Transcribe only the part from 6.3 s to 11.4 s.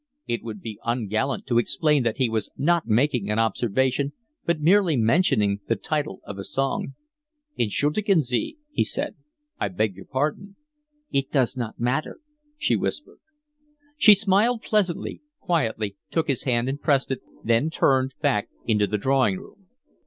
a song. "Entschuldigen Sie," he said. "I beg your pardon." "It